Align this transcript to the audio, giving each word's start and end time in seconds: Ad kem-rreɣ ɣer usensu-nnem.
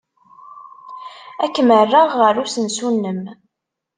Ad 1.43 1.51
kem-rreɣ 1.55 2.09
ɣer 2.21 2.33
usensu-nnem. 2.43 3.21